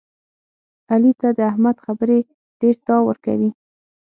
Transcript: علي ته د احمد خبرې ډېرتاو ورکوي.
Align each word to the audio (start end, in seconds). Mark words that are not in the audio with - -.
علي 0.91 1.11
ته 1.19 1.29
د 1.37 1.39
احمد 1.51 1.77
خبرې 1.85 2.19
ډېرتاو 2.61 3.01
ورکوي. 3.05 3.49